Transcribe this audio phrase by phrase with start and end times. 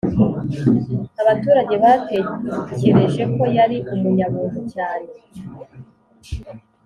[1.21, 5.09] abaturage batekereje ko yari umunyabuntu cyane.